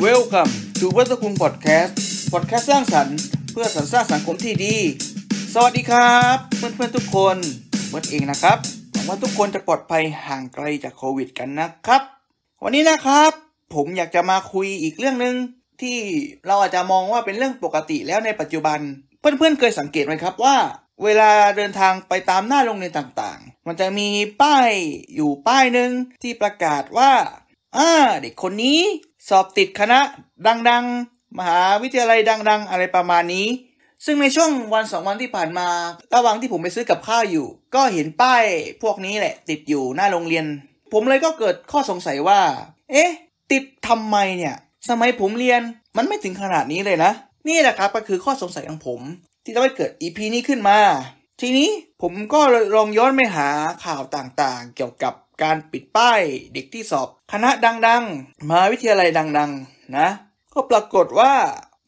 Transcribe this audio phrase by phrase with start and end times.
[0.00, 1.96] Welcome to วัตคุงพอดแคสต์
[2.32, 3.18] พอดแคสต์สร้างสรรค์
[3.52, 4.76] เพื่อสรรสร้างสังคมที่ดี
[5.54, 7.36] สวัสดีครับ เพื่อนๆทุกคน
[7.88, 8.58] เบิร์ดเองนะครับ
[8.92, 12.02] หวังว่าทุกคนจะปลอดภัยห่างไกลจากโควิดกันนะครับ
[12.62, 13.32] วันนี้นะครับ
[13.74, 15.34] ผมอยากจะมาคุยอีกเรื่องหนึ่ง
[15.82, 15.96] ที่
[16.46, 18.78] เราอาจจะมองว่าเป็นเรื่องปกติแล้วในปัจจุบัน
[19.20, 20.56] เพื่อนๆเคยสังเกตไหมครับว่า
[21.04, 24.08] เวลาเดินทางไปตามหน้าโรงเรียนต่างๆ มันจะมี
[24.42, 24.70] ป้าย
[25.14, 25.90] อยู่ป้ายหนึ่ง
[26.22, 27.12] ที่ประกาศว่า
[27.76, 27.90] อ่า
[28.20, 28.80] เด็กคนนี้
[29.28, 30.00] สอบติดคณะ
[30.70, 33.46] ดังๆ มหาวิทยาลัยดัง ๆ อะไรประมาณนี้
[34.04, 35.68] ซึ่งในช่วงวันสองวันที่ผ่านมา
[36.14, 38.44] ระหว่างที่ผมไปซื้อกับข้าวอยู่ ก็เห็นป้าย
[38.82, 40.44] พวกนี้แหละ ติดอยู่หน้าโรงเรียน
[40.92, 42.40] ผมเลยก็เกิดข้อสงสัยว่า
[42.90, 43.10] เอ๊ะ
[43.52, 44.54] ติดทำไมเนี่ย
[44.88, 45.60] สมัยผมเรียน
[45.96, 47.12] มันไม่ถึงขนาดนี้เลยนะ
[47.48, 49.00] นี่แหละครับก็คือข้อสงสัยของผม
[49.44, 50.78] ที่ทำให้เกิด EP นี้ขึ้นมา
[51.40, 51.68] ทีนี้
[52.02, 52.40] ผมก็
[52.74, 53.48] ลองย้อนไปหา
[53.84, 56.20] ข่าวต่างๆ เกี่ยวกับ การปิดป้าย
[56.54, 57.50] เด็กที่สอบ คณะ
[57.86, 60.08] ดังๆมหาวิทยาลัยดังๆ นะ
[60.52, 61.32] ก็ปรากฏว่า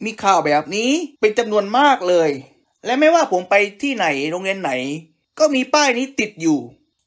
[0.05, 0.91] มีข่าวแบบนี้
[1.21, 2.31] เป็นจำนวนมากเลย
[2.87, 4.73] และไม่ว่าผมไปที่ไหนโรงเรียนไหน
[5.39, 6.59] ก็มีป้ายนี้ติดอยู่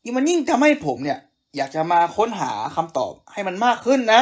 [0.03, 1.19] ยิ่งมันยิ่งทำให้ผมเนี่ย
[1.55, 4.21] อยากจะมาค้นหาคำตอบให้มันมากขึ้นนะ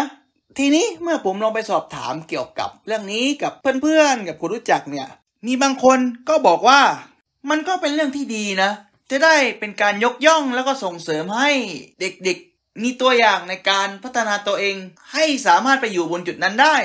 [0.58, 5.08] ทีนี้เมื่อผมลองไปสอบถามเกี่ยวกับเรื่องนี้กับเพื่อนๆ กับคนรู้จักเนี่ย
[5.48, 6.82] มีบางคนก็บอกว่า
[7.50, 8.72] มันก็เป็นเรื่องที่ดีนะ
[9.10, 11.52] จะได้เป็นการยกย่องแล้วก็ส่งเสริมให้
[12.00, 14.76] เด็กๆ มีตัวอย่างในการพัฒนาตัวเอง
[15.14, 16.78] ให้สามารถไปอยู่บนจุดนั้นได้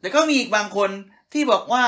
[0.00, 0.90] แต่ก็มีอีกบางคน
[1.32, 1.84] ที่บอกว่า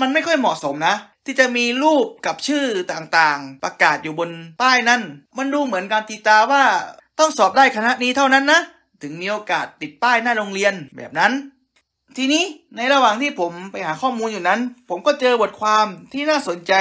[0.00, 5.02] มันไม่ค่อยเหมาะสมนะ ที่จะมีรูปกับชื่อต่างๆ ประกาศอยู่บนป้ายนั้น
[5.38, 6.64] มันดูเหมือนการตีตาว่า
[7.18, 8.60] ต้องสอบได้คณะนี้เท่านั้นนะ
[9.02, 11.32] ถึงมีโอกาสติดป้ายหน้าโรงเรียนแบบนั้น
[12.16, 12.44] ทีนี้
[12.76, 16.72] ในระหว่างที่ผมไปหาข้อมูลอยู่นั้น ผมก็เจอบทความที่น่าสนใจ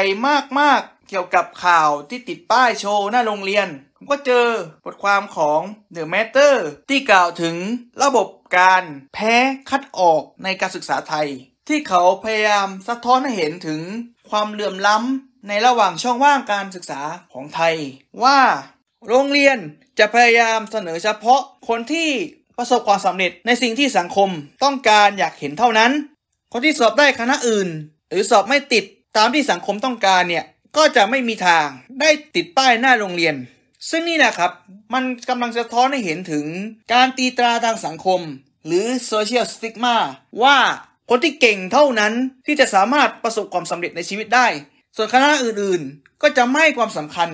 [0.59, 4.47] มากๆ กี่ยวกับข่าวที่ติดป้ายโชว์หน้าโรงเรียน ผมก็เจอ
[4.85, 5.61] บทความของ
[5.95, 6.55] The Matter
[6.89, 7.55] ที่กล่าวถึง
[8.03, 8.83] ระบบการ
[9.13, 9.35] แพ้
[9.69, 11.27] คัดออกในการศึกษาไทย
[11.67, 13.81] ที่เขาพยายามสะท้อนให้เห็นถึง
[14.29, 17.01] ความเหลื่อมล้ำในระหว่างช่องว่างการศึกษา
[17.33, 17.75] ของไทย
[18.23, 18.39] ว่า
[19.07, 19.57] โรงเรียน
[19.99, 22.09] จะพยายามเสนอเฉพาะคนที่
[22.57, 24.29] ประสบความสำเร็จในสิ่งที่สังคม
[24.63, 25.91] ต้องการอยากเห็นเท่านั้น
[26.51, 27.69] คนที่สอบได้คณะอื่น
[28.09, 28.85] หรือสอบไม่ติด
[29.17, 30.45] ตามที่สังคมต้องการเนี่ย
[30.77, 31.67] ก็จะไม่มีทาง
[32.01, 33.35] ได้ติดป้ายหน้าโรงเรียน
[33.89, 34.51] ซึ่งนี่นะครับ
[34.93, 36.45] มันกำลังสะท้อนให้เห็นถึง
[36.93, 38.21] การตีตราทางสังคม
[38.65, 39.95] หรือ social stigma
[40.43, 40.57] ว่า
[41.09, 42.13] คนที่เก่งเท่านั้น
[42.45, 44.47] ที่จะสามารถประสบความสำเร็จในชีวิตได้
[44.95, 47.29] ส่วนคณะอื่นๆ ก็จะไม่ให้ความสำคัญ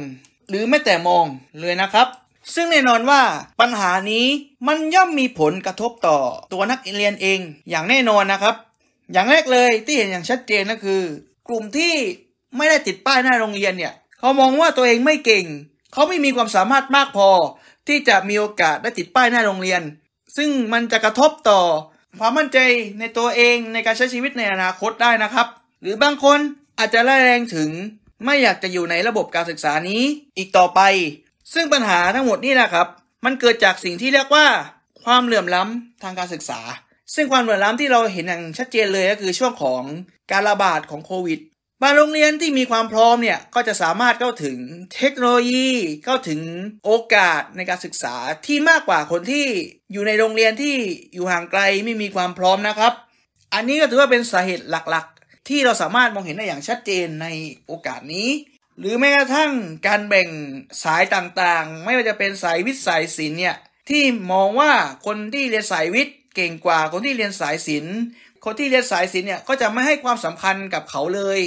[0.49, 1.25] หรือแม้แต่มอง
[1.59, 2.07] เลยนะครับ
[2.55, 3.21] ซึ่งแน่นอนว่า
[3.59, 4.25] ปัญหานี้
[4.67, 6.17] มันย่อมมีผลกระทบต่อ
[6.53, 7.39] ตัวนักเรียนเอง
[7.69, 8.55] อย่างแน่นอนนะครับ
[9.13, 11.01] อย่างแรกเลยที่เห็นอย่างชัดเจนก็คือ
[11.47, 11.95] กลุ่มที่
[12.57, 15.45] ไม่ได้ติดป้ายหน้าโรงเรียนเนี่ยเขามองว่าตัวเองไม่เก่ง
[15.93, 17.29] เขาไม่มีความสามารถมากพอ
[17.87, 19.81] ที่จะมีโอกาสได้ติดป้ายหน้าโรงเรียน
[20.37, 21.61] ซึ่งมันจะกระทบต่อ
[22.19, 22.57] ความมั่นใจ
[22.99, 25.47] ในตัวเองในการใช้ชีวิตในอนาคตได้นะครับ
[25.81, 26.39] หรือบางคน
[26.79, 27.69] อาจจะแรงถึง
[28.25, 30.03] ไม่อยากจะอยู่ในระบบการศึกษานี้
[30.37, 30.81] อีกต่อไป
[31.53, 32.87] ซึ่งปัญหาทั้งหมดนี่นะครับ
[33.25, 34.47] มันเกิดจากสิ่งที่เรียกว่า
[35.03, 36.59] ความเหลื่อมล้ำทางการศึกษา
[37.15, 39.81] ซึ่งความเหลื่อมล้ำที่เราเห็นอย่างชัดเจนเลยก็คือช่วงของ
[40.31, 41.39] การระบาดของโควิด
[41.83, 44.57] บางโรงเรียนที่มีความพร้อมเนี่ยก็จะสามารถเข้าถึง
[44.95, 45.69] เทคโนโลยี
[46.05, 46.41] เข้าถึง
[46.85, 49.45] โอกาสในการศึกษาที่มากกว่าคนที่
[49.91, 50.75] อยู่ในโรงเรียนที่
[51.13, 52.93] อยู่ห่างไกลไม่มีความพร้อมนะครับ
[53.53, 57.27] อันนี้ก็ถือว่าเป็นสาเหตุหลักๆ ที่เราสามารถมองเห็นได้อย่างชัดเจนใน
[57.67, 58.29] โอกาสนี้
[58.79, 59.51] หรือแม้กระทั่ง
[59.87, 60.29] การแบ่ง
[60.83, 63.55] สายต่างๆ ไม่ว่าจะเป็นสายวิทย์สายศิลป์เนี่ย
[63.89, 64.71] ที่มองว่า
[65.05, 67.97] คนที่เรียนสายวิทย์เก่งกว่าคนที่เรียนสายศิลป์
[68.45, 71.39] คนที่เรียนสายศิลป์เนี่ยก็จะไม่ให้ความสำคัญกับเขาเลย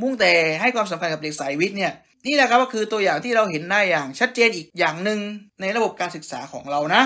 [0.00, 1.92] มุ่งแต่ให้ความสำคัญกับเด็กสายวิทย์เนี่ย
[2.26, 5.20] นี่แหละครับก็คือตัวอย่างที่เราเห็นได้อย่างชัดเจนอีกอย่างหนึ่ง
[5.60, 7.02] ในระบบการศึกษาของเรานะ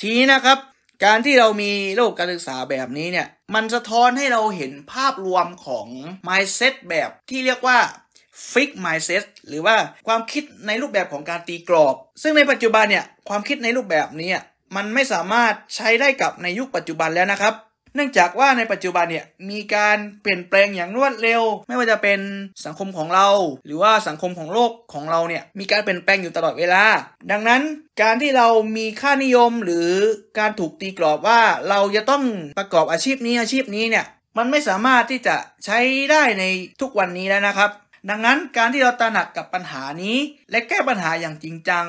[0.00, 0.58] ทีนี้นะครับ
[1.04, 5.86] การที่เรามีระบบการศึกษาแบบนี้เนี่ยมันสะท้อนให้เราเห็นภาพรวมของ
[6.28, 7.78] mindset แบบที่เรียกว่า
[8.52, 14.30] fix mindset หรือว่าความคิดในรูปแบบของการตีกรอบ ซึ่งในปัจจุบันเนี่ยความคิดในรูปแบบนี้
[14.76, 17.54] มันไม่สามารถใช้ได้กับในยุคปัจจุบันแล้วนะครับ
[17.96, 22.20] เนื่องจากว่าในปัจจุบันเนี่ยมีการเปลี่ยนแปลงอย่างรวดเร็ว ไม่ว่าจะเป็น
[22.64, 23.28] สังคมของเรา
[23.66, 26.84] หรือว่าสังคมของโลกของเราเนี่ยมีการเปลี่ยนแปลงอยู่ตลอดเวลา
[27.30, 27.62] ดังนั้น
[28.02, 29.90] การที่เรามีค่านิยมหรือ
[30.38, 32.24] การถูกตีกรอบว่าเราจะต้อง
[32.58, 34.06] ประกอบอาชีพนี้อาชีพนี้เนี่ย
[34.38, 35.78] มันไม่สามารถที่จะใช้
[36.10, 36.44] ได้ใน
[36.80, 37.70] ทุกวันนี้แล้วนะครับ
[38.10, 40.16] ดังนั้นการที่เราตระหนักกับปัญหานี้
[40.50, 41.86] และแก้ปัญหาอย่างจริงจัง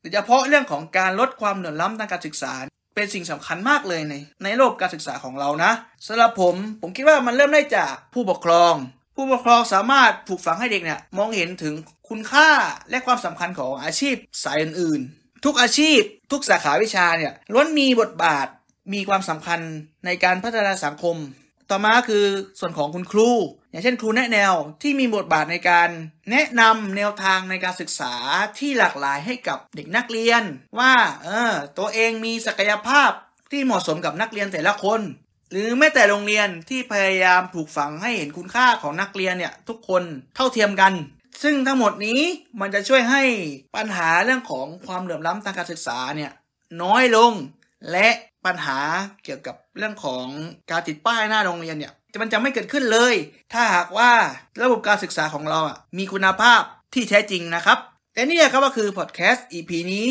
[0.00, 2.54] โดยเฉพาะเรื่องของการลดความเหลื่อมล้ำทางการศึกษา
[2.96, 4.14] เป็นสิ่งสำคัญมากเลยใน
[4.44, 5.72] ในโลกการศึกษาของเรานะ
[6.06, 8.74] สำหรับผมผมคิดว่ามันเริ่มได้จากผู้ปกครอง
[9.14, 11.74] ผู้ปกครองสามารถปลูกฝังให้เด็กเนี่ยมองเห็นถึง
[12.08, 12.50] คุณค่า
[12.90, 14.14] และความสำคัญของอาชีพ
[14.44, 16.00] สายอื่นๆ ทุกอาชีพ
[16.32, 18.46] ทุกสาขาวิชาเนี่ยล้วนมีบทบาท
[18.92, 19.60] มีความสำคัญ
[20.06, 21.16] ในการพัฒนาสังคม
[21.70, 22.24] ต่อมาคือ
[22.60, 23.30] ส่วนของคุณครู
[23.76, 25.88] อย่างเช่นครูแนะแนวที่มีบทบาทในการ
[26.30, 28.14] แนะนำแนวทางในการศึกษา
[28.58, 30.42] ที่หลากหลายให้กับเด็กนักเรียน
[30.78, 30.94] ว่า
[31.24, 33.10] เออตัวเองมีศักยภาพ
[33.50, 35.00] ที่เหมาะสมกับนักเรียนแต่ละคน
[35.50, 40.02] หรือแม้แต่โรงเรียนที่พยายามปลูกฝังให้เห็นคุณค่าของนักเรียนเนี่ยทุกคน
[40.36, 40.92] เท่าเทียมกัน
[41.42, 42.20] ซึ่งทั้งหมดนี้
[42.60, 43.22] มันจะช่วยให้
[43.76, 46.32] ปัญหาเรื่องของความเหลื่อมล้ำทางการศึกษาเนี่ย
[46.82, 47.32] น้อยลง
[47.92, 48.08] และ
[48.46, 48.78] ปัญหา
[49.24, 50.26] เกี่ยวกับเรื่องของ
[50.70, 51.92] การติดป้ายหน้าโรงเรียนเนี่ย
[52.22, 53.14] มันจะไม่เกิดขึ้นเลย
[53.52, 54.10] ถ้าหากว่า
[54.62, 56.60] ระบบการศึกษาของเราอะมีคุณภาพ
[56.94, 57.78] ที่แท้จริงนะครับ
[58.14, 60.06] และนี่ครับก็คือพอดแคสต์ EP นี้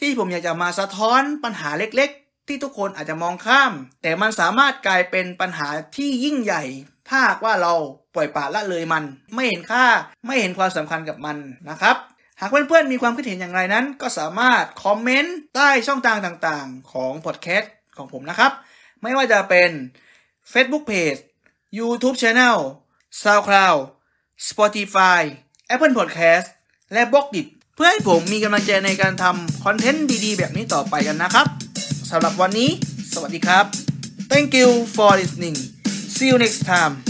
[0.00, 3.72] ที่ผมอยากจะมาสะท้อนปัญหาเล็กๆ ที่ทุกคนอาจจะมองข้าม
[4.02, 6.62] แต่มันสามารถกลายเป็นปัญหาที่ยิ่งใหญ่
[7.08, 7.72] ถ้าหากว่าเรา
[8.14, 9.04] ปล่อยปละละเลยมัน
[9.34, 9.84] ไม่เห็นค่า
[10.26, 11.36] ไม่เห็นความสำคัญกับมัน
[11.70, 11.96] นะครับ
[12.40, 18.52] หากเพื่อนๆมีความคิดเห็นอย่างไรนั้น ก็สามารถคอมเมนต์ใต้ช่องทางต่างๆ ของพอดแคสต์ของผมนะครับ
[19.02, 19.70] ไม่ว่าจะเป็น
[20.52, 21.20] Facebook Page
[21.78, 22.58] YouTube Channel
[23.22, 23.78] SoundCloud
[24.48, 25.22] Spotify
[25.74, 26.46] Apple Podcast
[26.92, 27.42] และบล็อกดิ
[27.74, 31.46] เพื่อให้ผมมีกำลังใจในการทำคอนเทนต์ดีๆ แบบนี้ต่อไปกันนะครับ
[32.10, 32.70] สำหรับวันนี้
[33.12, 33.64] สวัสดีครับ
[34.30, 35.56] Thank you for listening
[36.14, 37.05] see you next time